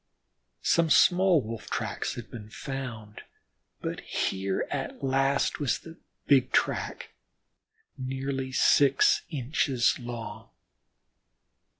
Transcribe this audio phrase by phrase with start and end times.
[0.63, 3.21] Some small Wolf tracks had been found,
[3.81, 7.11] but here at last was the big track,
[7.99, 10.49] nearly six inches long.